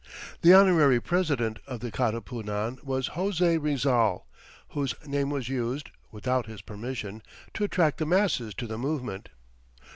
The 0.41 0.51
honorary 0.55 0.99
president 0.99 1.59
of 1.67 1.79
the 1.79 1.91
Katipunan 1.91 2.83
was 2.83 3.09
José 3.09 3.61
Rizal, 3.61 4.25
whose 4.69 4.95
name 5.05 5.29
was 5.29 5.47
used, 5.47 5.91
without 6.11 6.47
his 6.47 6.63
permission, 6.63 7.21
to 7.53 7.63
attract 7.65 7.99
the 7.99 8.07
masses 8.07 8.55
to 8.55 8.65
the 8.65 8.79
movement. 8.79 9.29